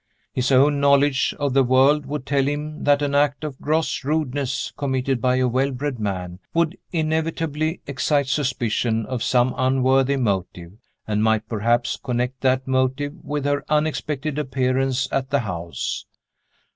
His 0.33 0.51
own 0.51 0.79
knowledge 0.79 1.31
of 1.39 1.53
the 1.53 1.63
world 1.63 2.07
would 2.07 2.25
tell 2.25 2.43
him 2.45 2.85
that 2.85 3.03
an 3.03 3.13
act 3.13 3.43
of 3.43 3.61
gross 3.61 4.03
rudeness, 4.03 4.73
committed 4.75 5.21
by 5.21 5.35
a 5.35 5.47
well 5.47 5.69
bred 5.69 5.99
man, 5.99 6.39
would 6.55 6.75
inevitably 6.91 7.81
excite 7.85 8.25
suspicion 8.25 9.05
of 9.05 9.21
some 9.21 9.53
unworthy 9.59 10.17
motive 10.17 10.71
and 11.07 11.21
might, 11.23 11.47
perhaps, 11.47 11.99
connect 12.03 12.41
that 12.41 12.67
motive 12.67 13.13
with 13.23 13.45
her 13.45 13.63
unexpected 13.69 14.39
appearance 14.39 15.07
at 15.11 15.29
the 15.29 15.41
house. 15.41 16.07